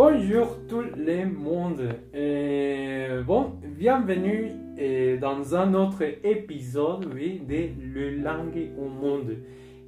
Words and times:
Bonjour 0.00 0.64
tout 0.68 0.84
le 0.96 1.26
monde. 1.26 1.88
Et 2.14 3.08
bon, 3.26 3.54
bienvenue 3.64 4.52
euh, 4.78 5.18
dans 5.18 5.56
un 5.56 5.74
autre 5.74 6.04
épisode 6.22 7.12
oui, 7.12 7.40
de 7.40 7.70
Le 7.82 8.22
langue 8.22 8.70
au 8.78 8.86
monde. 8.86 9.38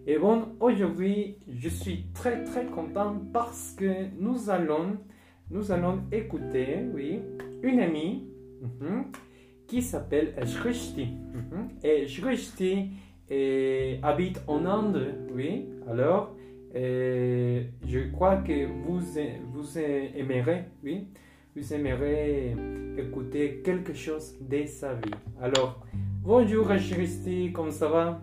Et 0.09 0.19
bon, 0.19 0.48
aujourd'hui, 0.59 1.37
je 1.48 1.69
suis 1.69 2.07
très 2.12 2.43
très 2.43 2.66
content 2.66 3.23
parce 3.33 3.77
que 3.79 4.07
nous 4.19 4.51
allons, 4.51 4.96
nous 5.48 5.70
allons 5.70 6.01
écouter, 6.11 6.79
oui, 6.92 7.20
une 7.62 7.79
amie 7.79 8.27
mhm, 8.62 9.12
qui 9.69 9.80
s'appelle 9.80 10.34
Shrishti. 10.45 11.06
Mhm. 11.06 11.69
Et 11.84 12.09
Shrishti 12.09 12.88
euh, 13.30 13.95
habite 14.02 14.42
en 14.48 14.66
Inde, 14.66 15.15
oui. 15.33 15.69
Alors, 15.88 16.34
euh, 16.74 17.62
je 17.87 17.98
crois 18.12 18.37
que 18.37 18.66
vous, 18.66 19.01
vous 19.52 19.79
aimerez, 19.79 20.65
oui, 20.84 21.09
vous 21.56 21.73
aimerez 21.74 22.55
écouter 22.96 23.60
quelque 23.65 23.93
chose 23.95 24.37
de 24.41 24.65
sa 24.66 24.95
vie. 24.95 25.10
Alors, 25.41 25.84
bonjour 26.23 26.69
Shrishti, 26.79 27.52
comment 27.52 27.70
ça 27.70 27.88
va? 27.88 28.20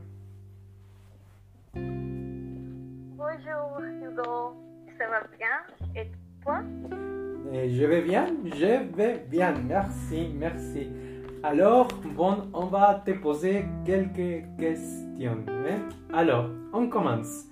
Bonjour 3.18 3.82
Hugo, 3.82 4.54
ça 4.98 5.06
va 5.10 5.22
bien? 5.38 6.02
Et 6.02 6.08
toi? 6.44 6.62
Et 7.54 7.70
Je 7.70 7.86
vais 7.86 8.02
bien, 8.02 8.28
je 8.46 8.96
vais 8.96 9.26
bien, 9.30 9.54
merci, 9.68 10.34
merci. 10.38 10.88
Alors, 11.44 11.88
bon, 12.16 12.50
on 12.54 12.66
va 12.66 13.02
te 13.06 13.12
poser 13.12 13.66
quelques 13.86 14.44
questions. 14.58 15.38
hein. 15.48 15.90
Alors, 16.14 16.50
on 16.74 16.90
commence. 16.90 17.47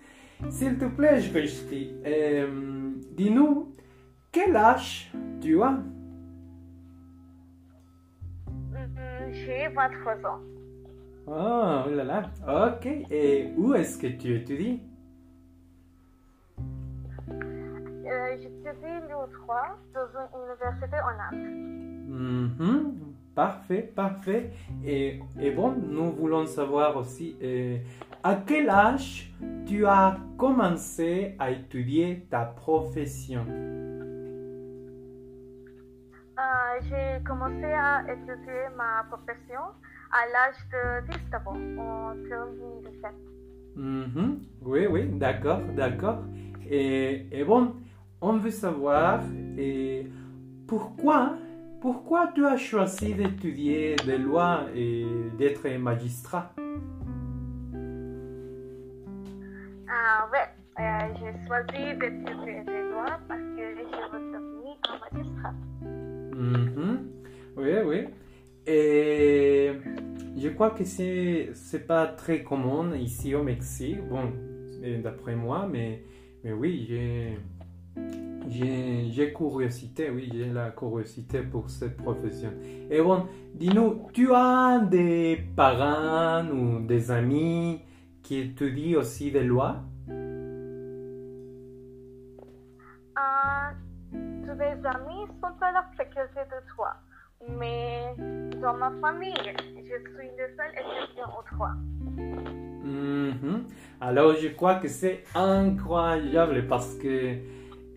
S'il 0.50 0.78
te 0.78 0.86
plaît, 0.86 1.20
Christy, 1.34 1.94
euh, 2.06 2.92
dis-nous, 3.12 3.74
quel 4.32 4.56
âge 4.56 5.12
tu 5.42 5.62
as? 5.64 5.72
Mm, 8.52 9.32
J'ai 9.32 9.68
23 9.70 10.14
ans. 10.30 10.40
Oh, 11.28 11.32
oh 11.88 11.90
là 11.90 12.04
là, 12.04 12.24
ok. 12.68 12.86
Et 13.10 13.52
où 13.58 13.74
est-ce 13.74 13.98
que 13.98 14.08
tu 14.08 14.36
étudies? 14.36 14.82
Euh, 17.30 18.38
J'étudie 18.38 19.00
le 19.10 19.32
3 19.42 19.78
dans 19.94 20.08
une 20.20 20.30
université 20.44 20.98
en 21.02 21.36
Inde. 21.36 21.48
Mhm, 22.08 22.94
Parfait, 23.34 23.92
parfait. 23.96 24.52
Et, 24.86 25.20
et 25.42 25.52
bon, 25.52 25.74
nous 25.76 26.12
voulons 26.12 26.46
savoir 26.46 26.96
aussi 26.96 27.36
euh, 27.42 27.78
à 28.26 28.34
quel 28.38 28.72
âge 28.72 29.32
tu 29.68 29.86
as 29.86 30.18
commencé 30.36 31.36
à 31.38 31.52
étudier 31.52 32.26
ta 32.32 32.44
profession? 32.44 33.46
Euh, 36.40 36.82
J'ai 36.90 37.24
commencé 37.24 37.66
à 37.66 38.02
étudier 38.12 38.64
ma 38.76 39.04
profession 39.12 39.62
à 40.12 40.26
l'âge 40.34 40.58
de 40.74 41.12
17 41.12 41.36
ans, 41.46 41.60
en 41.80 42.16
2017. 42.16 43.12
Mhm, 43.76 44.40
Oui, 44.64 44.88
oui, 44.90 45.08
d'accord, 45.20 45.62
d'accord. 45.76 46.24
Et, 46.68 47.28
et 47.32 47.44
bon, 47.44 47.76
on 48.22 48.38
veut 48.38 48.50
savoir 48.50 49.22
et 49.56 50.08
pourquoi, 50.68 51.36
pourquoi 51.80 52.32
tu 52.34 52.44
as 52.44 52.58
choisi 52.58 53.14
d'étudier 53.14 53.96
des 54.04 54.18
lois 54.18 54.62
et 54.74 55.06
d'être 55.38 55.70
magistrat? 55.78 56.52
Ah 59.98 60.28
ouais, 60.30 60.50
euh, 60.84 61.08
j'ai 61.18 61.48
choisi 61.48 61.98
d'étudier 61.98 62.64
les 62.68 62.92
parce 63.30 63.40
que 63.40 63.64
je 63.66 63.94
veux 64.12 64.24
devenir 64.34 64.76
un 64.90 64.98
magistrat. 65.18 65.54
Mhm. 66.36 66.94
Oui, 67.56 67.72
oui. 67.86 68.08
Et 68.68 69.72
je 70.36 70.50
crois 70.50 70.72
que 70.72 70.84
c'est 70.84 71.88
pas 71.88 72.08
très 72.08 72.44
commun 72.44 72.94
ici 72.96 73.36
au 73.36 73.44
Mexique. 73.44 74.06
Bon, 74.10 74.34
d'après 75.02 75.36
moi, 75.36 75.66
mais 75.72 76.02
mais 76.44 76.52
oui, 76.52 76.86
j'ai 78.50 79.34
curiosité, 79.34 80.10
oui, 80.10 80.30
j'ai 80.34 80.52
la 80.52 80.72
curiosité 80.72 81.40
pour 81.42 81.70
cette 81.70 81.96
profession. 81.96 82.52
Et 82.92 83.02
bon, 83.02 83.28
dis-nous, 83.54 84.10
tu 84.12 84.34
as 84.34 84.80
des 84.80 85.40
parents 85.56 86.46
ou 86.50 86.86
des 86.86 87.12
amis 87.12 87.80
qui 88.26 88.40
étudient 88.40 88.98
aussi 88.98 89.32
des 89.32 89.44
lois? 89.44 89.76
Euh, 93.18 93.72
tous 94.12 94.56
mes 94.56 94.78
amis 94.96 95.28
sont 95.40 95.56
à 95.62 95.72
la 95.72 95.84
faculté 95.96 96.42
de 96.50 96.60
droit, 96.74 96.96
mais 97.48 98.16
dans 98.60 98.74
ma 98.74 98.92
famille, 99.00 99.34
je 99.38 99.98
suis 100.12 100.30
le 100.40 100.48
seul 100.58 100.72
étudiant 100.74 101.32
au 101.38 101.56
droit. 101.56 101.76
Mhm. 102.84 103.66
Alors 104.02 104.34
je 104.34 104.48
crois 104.50 104.76
que 104.76 104.88
c'est 104.88 105.24
incroyable 105.36 106.66
parce 106.68 106.96
que, 106.96 107.36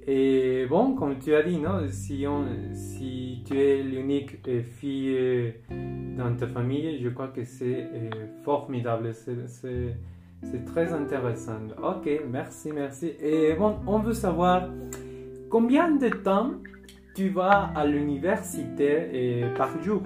et 0.06 0.66
bon, 0.66 0.94
comme 0.94 1.18
tu 1.18 1.34
as 1.34 1.42
dit, 1.42 1.58
non, 1.58 1.88
si, 1.88 2.26
on, 2.28 2.44
si 2.74 3.42
tu 3.46 3.58
es 3.58 3.82
l'unique 3.82 4.46
euh, 4.46 4.62
fille 4.62 5.16
euh, 5.16 5.52
dans 6.18 6.36
ta 6.36 6.46
famille, 6.46 7.00
je 7.02 7.08
crois 7.08 7.28
que 7.28 7.44
c'est 7.44 7.88
euh, 7.94 8.10
formidable, 8.44 9.14
c'est 9.14 9.96
c'est 10.42 10.64
très 10.64 10.92
intéressant. 10.92 11.60
Ok, 11.82 12.08
merci, 12.28 12.72
merci. 12.72 13.14
Et 13.20 13.54
bon, 13.54 13.78
on 13.86 13.98
veut 13.98 14.12
savoir 14.14 14.68
combien 15.50 15.90
de 15.90 16.08
temps 16.08 16.52
tu 17.14 17.28
vas 17.30 17.70
à 17.74 17.84
l'université 17.84 19.44
par 19.56 19.82
jour? 19.82 20.02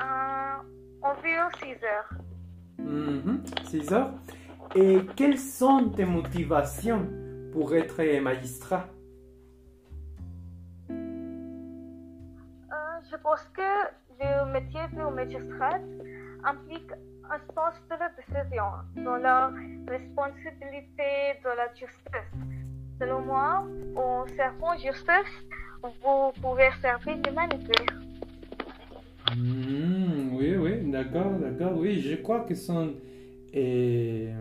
Euh, 0.00 0.56
environ 1.02 1.48
6 1.60 1.84
heures. 1.84 2.10
Mhm, 2.78 3.42
Six 3.64 3.92
heures. 3.92 4.12
Et 4.74 5.00
quelles 5.16 5.38
sont 5.38 5.90
tes 5.90 6.04
motivations 6.04 7.06
pour 7.52 7.74
être 7.74 8.02
magistrat? 8.20 8.86
Euh, 10.90 10.94
je 13.10 13.16
pense 13.16 13.42
que 13.54 13.62
le 14.20 14.52
métier 14.52 14.80
de 14.92 15.14
magistrat 15.14 15.78
implique 16.44 16.90
un 17.30 17.38
sens 17.54 17.74
de 17.90 17.96
la 17.98 18.10
décision, 18.16 18.64
dans 19.04 19.16
la 19.16 19.50
responsabilité 19.88 21.40
de 21.44 21.48
la 21.56 21.68
justice. 21.74 22.30
Selon 23.00 23.20
moi, 23.20 23.66
en 23.96 24.24
servant 24.36 24.74
justice, 24.76 25.34
vous 25.82 26.32
pouvez 26.40 26.70
servir 26.80 27.16
l'humanité. 27.24 27.74
Hmm, 29.36 30.34
Oui, 30.36 30.56
oui, 30.56 30.90
d'accord, 30.90 31.32
d'accord. 31.32 31.76
Oui, 31.76 32.00
je 32.00 32.16
crois 32.16 32.40
que 32.40 32.54
ce 32.54 32.66
sont 32.66 32.94
euh, 33.54 34.32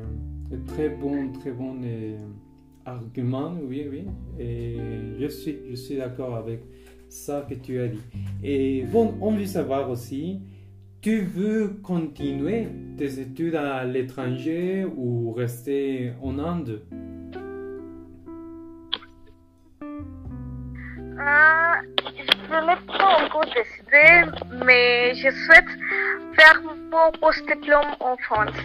de 0.51 0.57
très 0.67 0.89
bons, 0.89 1.31
très 1.33 1.51
bons 1.51 1.81
euh, 1.83 2.17
arguments. 2.85 3.55
Oui, 3.63 3.87
oui. 3.89 4.05
Et 4.39 4.77
je 5.19 5.27
suis, 5.27 5.57
je 5.69 5.75
suis 5.75 5.97
d'accord 5.97 6.35
avec 6.35 6.61
ça 7.09 7.45
que 7.49 7.55
tu 7.55 7.79
as 7.79 7.87
dit. 7.87 8.03
Et 8.43 8.83
bon, 8.83 9.15
on 9.21 9.31
veut 9.31 9.45
savoir 9.45 9.89
aussi, 9.89 10.39
tu 11.05 11.21
veux 11.21 11.67
continuer 11.83 12.67
tes 12.97 13.19
études 13.19 13.53
à 13.53 13.85
l'étranger 13.85 14.85
ou 14.85 15.33
rester 15.33 16.13
en 16.19 16.39
Inde? 16.39 16.81
Euh, 19.83 19.85
je 22.49 22.57
n'ai 22.65 22.79
pas 22.87 23.23
encore 23.23 23.45
décidé, 23.45 24.25
mais 24.65 25.13
je 25.13 25.29
souhaite 25.29 25.69
faire 26.33 26.59
mon 26.63 27.11
post-diplôme 27.19 27.91
en 27.99 28.17
France. 28.17 28.57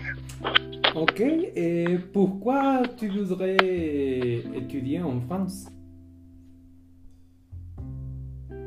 Ok, 0.95 1.21
et 1.21 1.99
pourquoi 2.15 2.85
tu 2.97 3.09
voudrais 3.09 3.59
étudier 4.55 5.03
en 5.03 5.21
France? 5.21 5.69
Euh, 8.51 8.65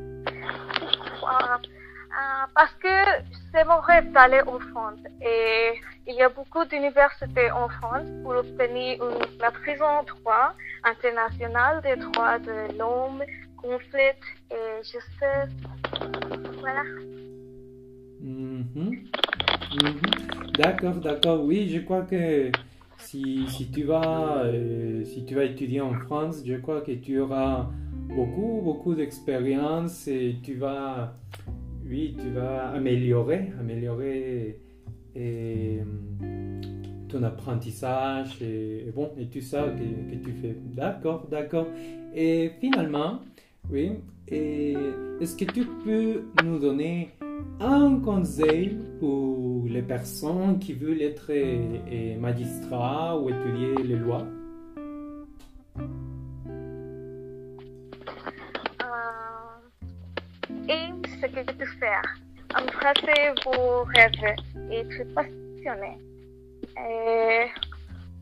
euh, 1.24 2.46
parce 2.54 2.76
que 2.76 3.43
c'est 3.54 3.66
mon 3.66 3.80
rêve 3.82 4.12
d'aller 4.14 4.42
en 4.48 4.60
France 4.60 5.00
et 5.22 5.74
il 6.08 6.16
y 6.16 6.22
a 6.22 6.30
beaucoup 6.30 6.66
d'universités 6.66 7.52
en 7.52 7.70
France 7.70 8.08
pour 8.24 8.36
obtenir 8.36 8.98
une 9.04 9.20
maîtrise 9.42 9.82
en 9.82 10.04
droit 10.04 10.54
international 10.84 11.82
des 11.84 11.96
droits 11.96 12.40
de 12.40 12.78
l'homme, 12.78 13.22
conflit 13.58 14.16
et 14.52 14.84
justice. 14.84 15.54
Voilà. 16.62 16.84
Mhm. 18.20 18.98
Mhm. 19.84 20.54
D'accord, 20.58 20.96
d'accord. 20.96 21.44
Oui, 21.44 21.70
je 21.70 21.80
crois 21.80 22.04
que 22.04 22.52
si, 22.98 23.48
si 23.48 23.70
tu 23.70 23.84
vas, 23.84 24.44
euh, 24.46 25.04
si 25.06 25.26
tu 25.26 25.36
vas 25.36 25.44
étudier 25.44 25.82
en 25.82 25.94
France, 26.06 26.42
je 26.46 26.56
crois 26.56 26.82
que 26.82 26.92
tu 26.92 27.20
auras 27.20 27.68
beaucoup, 28.08 28.62
beaucoup 28.64 28.96
d'expérience 28.96 30.08
et 30.08 30.38
tu 30.44 30.56
vas, 30.56 31.14
oui, 31.86 32.16
tu 32.20 32.30
vas 32.30 32.70
améliorer, 32.70 33.52
améliorer 33.60 34.60
euh, 35.16 35.84
ton 37.10 37.24
apprentissage 37.24 38.42
et, 38.42 38.92
bon, 38.96 39.12
et 39.18 39.28
tout 39.28 39.42
ça 39.42 39.68
que, 39.70 40.16
tu 40.16 40.32
fais. 40.42 40.56
D'accord, 40.76 41.28
d'accord. 41.30 41.68
Et 42.16 42.52
finalement, 42.60 43.20
oui, 43.70 43.92
est-ce 44.28 45.36
que 45.36 45.46
tu 45.46 45.66
peux 45.84 46.24
nous 46.44 46.60
donner 46.60 47.12
un 47.60 48.00
conseil 48.00 48.78
pour 49.00 49.66
les 49.68 49.82
personnes 49.82 50.60
qui 50.60 50.74
veulent 50.74 51.02
être 51.02 51.32
magistrats 52.20 53.20
ou 53.20 53.30
étudier 53.30 53.76
les 53.84 53.96
lois? 53.96 54.26
Et 60.70 61.13
ce 61.24 61.28
que 61.28 61.52
tu 61.54 61.66
fais 61.80 62.00
en 62.54 62.68
français, 62.74 63.34
vous 63.46 63.84
rêvez 63.96 64.36
et 64.72 64.80
être 64.80 65.14
passionné. 65.14 65.98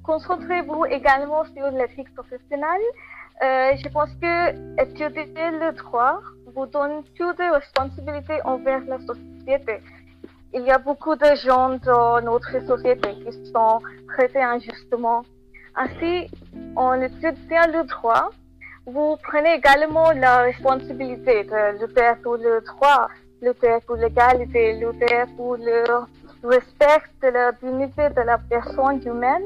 Concentrez-vous 0.04 0.86
également 0.86 1.44
sur 1.46 1.72
l'éthique 1.72 2.14
professionnelle. 2.14 2.88
Euh, 3.42 3.76
je 3.84 3.90
pense 3.90 4.10
que 4.22 4.82
étudier 4.82 5.50
le 5.64 5.72
droit 5.72 6.22
vous 6.54 6.68
donne 6.68 7.04
toutes 7.18 7.40
les 7.40 7.50
responsabilités 7.50 8.40
envers 8.46 8.82
la 8.86 9.00
société. 9.00 9.80
Il 10.54 10.62
y 10.64 10.72
a 10.72 10.78
beaucoup 10.78 11.16
de 11.16 11.36
gens 11.44 11.78
dans 11.84 12.22
notre 12.22 12.52
société 12.68 13.10
qui 13.24 13.52
sont 13.52 13.80
traités 14.10 14.44
injustement. 14.44 15.24
Ainsi, 15.76 16.30
en 16.76 17.02
étudiant 17.02 17.68
le 17.68 17.88
droit, 17.88 18.30
vous 18.86 19.18
prenez 19.24 19.56
également 19.56 20.12
la 20.12 20.44
responsabilité 20.44 21.44
de 21.44 21.80
lutter 21.80 22.14
pour 22.24 22.38
le 22.38 22.62
droit, 22.62 23.08
lutter 23.42 23.78
pour 23.86 23.96
l'égalité, 23.96 24.80
lutter 24.80 25.24
pour 25.38 25.58
le 25.58 25.84
respect 26.44 27.04
de 27.22 27.28
la 27.28 27.52
dignité 27.52 28.10
de 28.10 28.22
la 28.22 28.38
personne 28.38 29.02
humaine, 29.06 29.44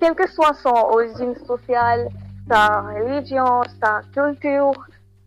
quelle 0.00 0.14
que 0.14 0.28
soit 0.28 0.54
son 0.54 0.70
origine 0.70 1.36
sociale, 1.46 2.08
sa 2.48 2.80
religion, 2.80 3.62
sa 3.80 4.00
culture, 4.12 4.72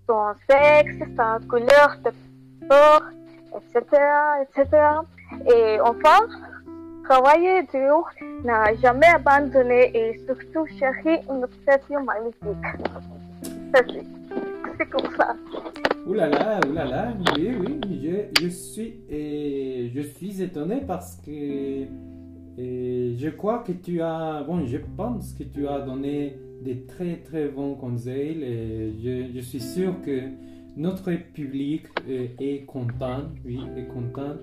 son 0.08 0.34
sexe, 0.50 0.98
sa 1.16 1.40
couleur 1.50 1.98
de 2.04 2.12
peau, 2.68 3.06
etc., 3.56 4.02
etc. 4.42 4.68
Et 5.54 5.80
enfin, 5.80 6.20
travailler 7.06 7.64
dur, 7.64 8.10
n'a 8.44 8.76
jamais 8.76 9.08
abandonné 9.08 9.92
et 9.96 10.22
surtout 10.26 10.66
chercher 10.78 11.22
une 11.30 11.44
obsession 11.44 12.04
magnifique. 12.04 13.21
C'est 13.74 14.90
comme 14.90 15.16
ça. 15.16 15.36
Ouh 16.06 16.14
là 16.14 16.28
là, 16.28 16.60
ouh 16.68 16.74
là 16.74 16.86
là, 16.86 17.14
oui, 17.38 17.52
oui, 17.60 17.80
je, 18.04 18.42
je 18.42 18.48
suis, 18.50 18.96
et 19.10 19.92
je 19.94 20.02
suis 20.02 20.42
étonné 20.42 20.82
parce 20.86 21.16
que 21.26 21.86
je 22.58 23.30
crois 23.30 23.60
que 23.60 23.72
tu 23.72 24.02
as, 24.02 24.44
bon, 24.46 24.66
je 24.66 24.78
pense 24.98 25.34
que 25.34 25.44
tu 25.44 25.68
as 25.68 25.80
donné 25.80 26.36
des 26.64 26.86
très 26.86 27.18
très 27.18 27.48
bons 27.48 27.76
conseils 27.76 28.44
et 28.44 28.94
je, 29.34 29.40
suis 29.40 29.62
sûr 29.62 30.02
que 30.02 30.30
notre 30.76 31.12
public 31.34 31.84
est, 32.08 32.66
content, 32.66 33.24
oui, 33.46 33.60
est 33.78 33.88
content, 33.88 34.36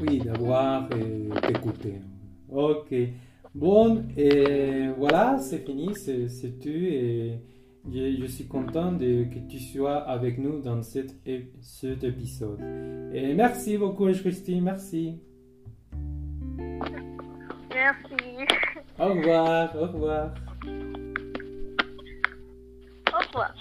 oui, 0.00 0.18
d'avoir 0.20 0.88
écouté. 1.48 2.00
Ok. 2.50 2.94
Bon, 3.58 4.04
et 4.16 4.86
voilà, 4.96 5.36
c'est 5.38 5.66
fini, 5.66 5.92
c'est 5.96 6.60
tout 6.60 6.68
et 6.68 7.40
je, 7.92 8.16
je, 8.20 8.26
suis 8.26 8.46
content 8.46 8.92
de, 8.92 9.24
que 9.24 9.50
tu 9.50 9.58
sois 9.58 9.96
avec 9.96 10.38
nous 10.38 10.60
dans 10.60 10.80
cet, 10.80 11.16
cet 11.60 12.04
épisode. 12.04 12.60
Et 13.12 13.34
merci 13.34 13.76
beaucoup, 13.76 14.06
Christine, 14.12 14.62
merci. 14.62 15.18
Merci. 17.74 18.14
Au 18.96 19.06
revoir, 19.06 19.74
au 19.74 19.86
revoir. 19.86 20.34
Au 23.12 23.26
revoir. 23.26 23.54